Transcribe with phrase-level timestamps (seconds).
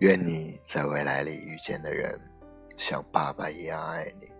[0.00, 2.18] 愿你在未来里遇见的人，
[2.74, 4.30] 像爸爸一样爱你。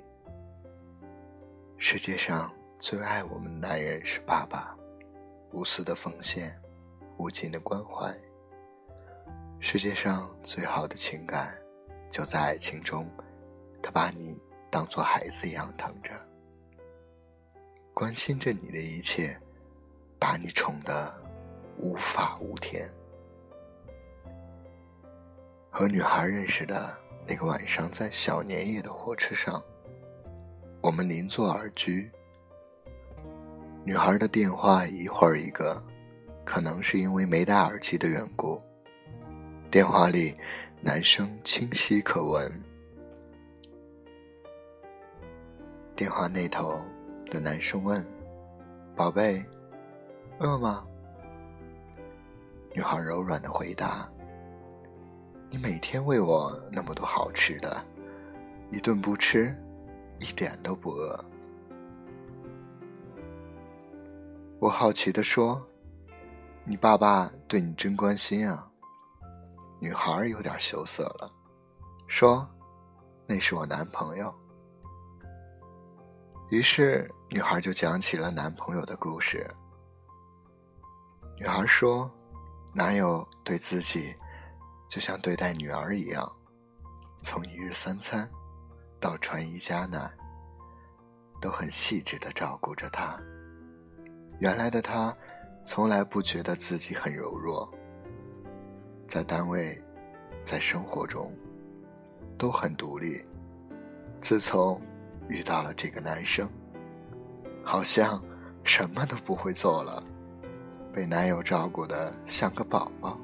[1.77, 4.75] 世界上最爱我们的男人是爸爸，
[5.53, 6.59] 无私的奉献，
[7.19, 8.11] 无尽的关怀。
[9.59, 11.55] 世界上最好的情感，
[12.11, 13.07] 就在爱情中，
[13.83, 14.41] 他把你
[14.71, 16.11] 当做孩子一样疼着，
[17.93, 19.39] 关心着你的一切，
[20.19, 21.15] 把你宠得
[21.77, 22.91] 无法无天。
[25.71, 26.95] 和女孩认识的
[27.27, 29.63] 那个晚上，在小年夜的火车上，
[30.81, 32.11] 我们邻座而居。
[33.85, 35.83] 女孩的电话一会儿一个，
[36.45, 38.61] 可能是因为没戴耳机的缘故，
[39.71, 40.37] 电话里
[40.83, 42.53] 男声清晰可闻。
[45.95, 46.81] 电话那头
[47.27, 48.05] 的男生问
[48.97, 49.43] ：“宝贝，
[50.41, 50.85] 饿吗？”
[52.75, 54.11] 女孩柔软的回答。
[55.53, 57.85] 你每天喂我那么多好吃的，
[58.71, 59.53] 一顿不吃，
[60.21, 61.25] 一点都不饿。
[64.61, 65.61] 我好奇的说
[66.65, 68.65] ：“你爸爸对你真关心啊。”
[69.81, 71.29] 女孩有点羞涩了，
[72.07, 72.49] 说
[73.27, 74.33] ：“那是我男朋友。”
[76.51, 79.45] 于是女孩就讲起了男朋友的故事。
[81.37, 82.09] 女孩说
[82.73, 84.15] ：“男友对自己……”
[84.91, 86.31] 就像对待女儿一样，
[87.23, 88.29] 从一日三餐
[88.99, 90.13] 到穿衣加暖，
[91.41, 93.17] 都很细致的照顾着她。
[94.41, 95.17] 原来的她，
[95.65, 97.73] 从来不觉得自己很柔弱，
[99.07, 99.81] 在单位，
[100.43, 101.33] 在生活中，
[102.37, 103.25] 都很独立。
[104.21, 104.83] 自从
[105.29, 106.51] 遇到了这个男生，
[107.63, 108.21] 好像
[108.65, 110.03] 什么都不会做了，
[110.93, 113.17] 被男友照顾的像个宝宝。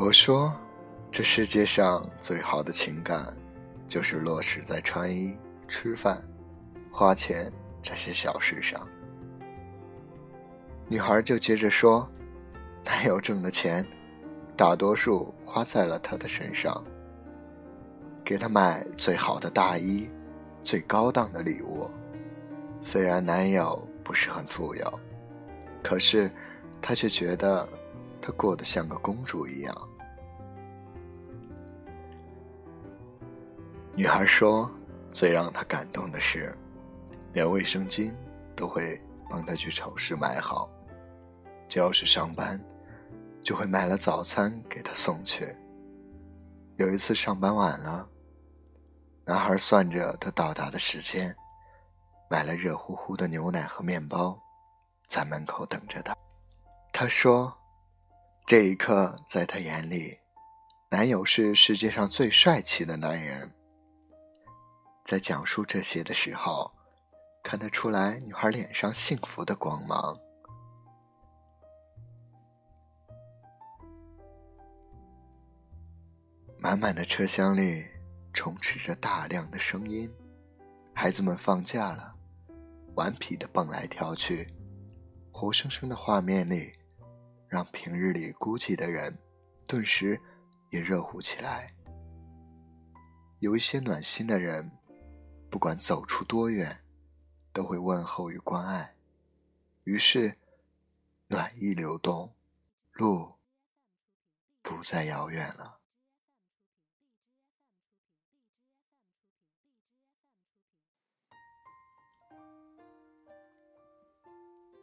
[0.00, 0.52] 我说，
[1.10, 3.36] 这世界上最好的情感，
[3.88, 5.36] 就是落实在穿衣、
[5.66, 6.22] 吃饭、
[6.92, 8.86] 花钱这些小事上。
[10.86, 12.08] 女孩就接着说，
[12.84, 13.84] 男友挣的钱，
[14.56, 16.80] 大多数花在了她的身上，
[18.24, 20.08] 给她买最好的大衣、
[20.62, 21.90] 最高档的礼物。
[22.80, 25.00] 虽然男友不是很富有，
[25.82, 26.30] 可是
[26.80, 27.68] 她却觉得。
[28.20, 29.88] 她过得像个公主一样。
[33.94, 34.70] 女孩说
[35.10, 36.56] ：“最让她感动的是，
[37.32, 38.14] 连卫生巾
[38.54, 40.70] 都会帮她去超市买好。
[41.68, 42.62] 只要是上班，
[43.40, 45.52] 就会买了早餐给她送去。
[46.76, 48.08] 有一次上班晚了，
[49.24, 51.34] 男孩算着她到达的时间，
[52.30, 54.40] 买了热乎乎的牛奶和面包，
[55.08, 56.16] 在门口等着她。
[56.92, 57.52] 他说。”
[58.48, 60.18] 这一刻，在他眼里，
[60.88, 63.52] 男友是世界上最帅气的男人。
[65.04, 66.72] 在讲述这些的时候，
[67.44, 70.18] 看得出来女孩脸上幸福的光芒。
[76.58, 77.84] 满满的车厢里
[78.32, 80.10] 充斥着大量的声音，
[80.94, 82.14] 孩子们放假了，
[82.94, 84.48] 顽皮的蹦来跳去，
[85.30, 86.77] 活生生的画面里。
[87.48, 89.16] 让平日里孤寂的人，
[89.66, 90.20] 顿时
[90.70, 91.74] 也热乎起来。
[93.38, 94.70] 有一些暖心的人，
[95.50, 96.84] 不管走出多远，
[97.52, 98.94] 都会问候与关爱。
[99.84, 100.36] 于是，
[101.28, 102.34] 暖意流动，
[102.92, 103.36] 路
[104.60, 105.78] 不再遥远了。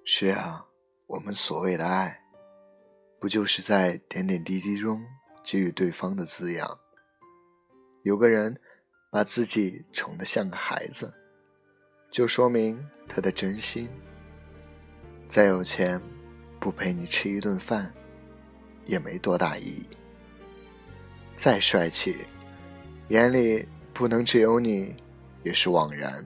[0.03, 0.65] 是啊，
[1.07, 2.24] 我们所谓的爱。
[3.25, 5.03] 不就是在点点滴滴中
[5.43, 6.79] 给予对方的滋养？
[8.03, 8.55] 有个人
[9.09, 11.11] 把自己宠得像个孩子，
[12.11, 13.89] 就说明他的真心。
[15.27, 15.99] 再有钱，
[16.59, 17.91] 不陪你吃一顿饭，
[18.85, 19.89] 也没多大意义。
[21.35, 22.17] 再帅气，
[23.09, 24.95] 眼里不能只有你，
[25.41, 26.23] 也是枉然。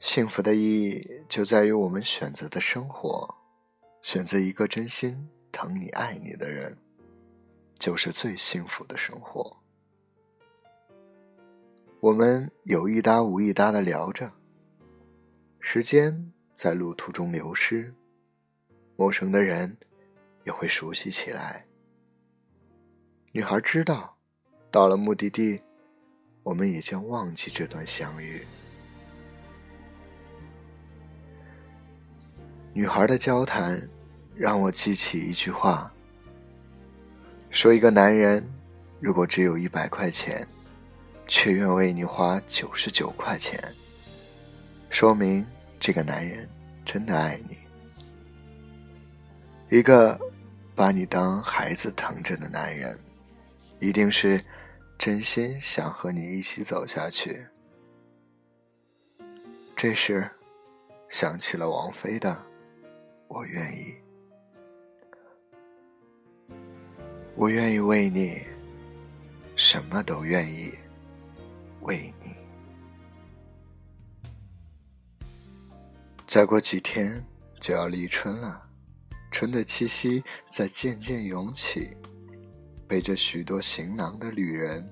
[0.00, 3.32] 幸福的意义就在于我们选择的生活，
[4.00, 6.74] 选择一个真心疼你、爱你的人，
[7.78, 9.54] 就是最幸福的生活。
[12.00, 14.32] 我们有一搭无一搭的聊着，
[15.60, 17.94] 时间在路途中流失，
[18.96, 19.76] 陌生的人
[20.44, 21.66] 也会熟悉起来。
[23.32, 24.16] 女孩知道，
[24.70, 25.60] 到了目的地，
[26.42, 28.42] 我们也将忘记这段相遇。
[32.72, 33.80] 女孩的交谈
[34.34, 35.92] 让我记起一句话：
[37.50, 38.46] 说一个男人
[39.00, 40.46] 如果只有一百块钱，
[41.26, 43.60] 却愿为你花九十九块钱，
[44.88, 45.44] 说明
[45.80, 46.48] 这个男人
[46.84, 47.58] 真的爱你。
[49.76, 50.18] 一个
[50.74, 52.98] 把你当孩子疼着的男人，
[53.80, 54.42] 一定是
[54.96, 57.44] 真心想和你一起走下去。
[59.76, 60.30] 这时，
[61.08, 62.30] 想起了王菲的
[63.32, 63.94] 《我愿意》，
[67.36, 68.42] 我愿意为你，
[69.54, 70.74] 什么都愿意
[71.82, 72.34] 为你。
[76.26, 77.24] 再过几天
[77.60, 78.68] 就要立春了。
[79.30, 81.96] 春的气息在渐渐涌起，
[82.88, 84.84] 背着许多行囊的旅人，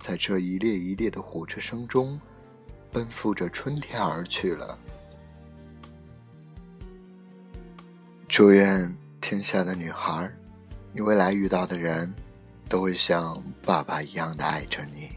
[0.00, 2.18] 在这一列一列的火车声中，
[2.90, 4.78] 奔赴着春天而去了。
[8.36, 10.30] 祝愿天下的女孩，
[10.92, 12.12] 你未来遇到的人，
[12.68, 15.08] 都会像爸爸一样的爱着你。